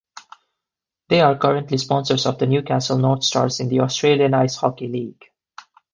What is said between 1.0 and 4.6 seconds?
They are currently sponsors of the Newcastle Northstars in the Australian Ice